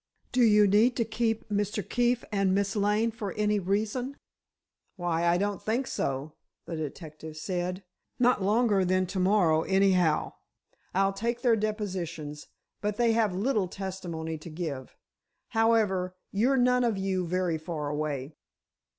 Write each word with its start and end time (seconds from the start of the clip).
Do 0.31 0.41
you 0.43 0.65
need 0.65 0.95
to 0.95 1.05
keep 1.05 1.47
Mr. 1.47 1.87
Keefe 1.87 2.23
and 2.31 2.55
Miss 2.55 2.75
Lane 2.75 3.11
for 3.11 3.33
any 3.33 3.59
reason?" 3.59 4.17
"Why, 4.95 5.25
I 5.27 5.37
don't 5.37 5.61
think 5.61 5.85
so," 5.85 6.33
the 6.65 6.75
detective 6.75 7.37
said. 7.37 7.83
"Not 8.17 8.41
longer 8.41 8.83
than 8.83 9.05
to 9.05 9.19
morrow, 9.19 9.61
anyhow. 9.61 10.33
I'll 10.95 11.13
take 11.13 11.43
their 11.43 11.55
depositions, 11.55 12.47
but 12.81 12.97
they 12.97 13.11
have 13.11 13.35
little 13.35 13.67
testimony 13.67 14.39
to 14.39 14.49
give. 14.49 14.95
However, 15.49 16.15
you're 16.31 16.57
none 16.57 16.83
of 16.83 16.97
you 16.97 17.27
very 17.27 17.59
far 17.59 17.87
away." 17.87 18.33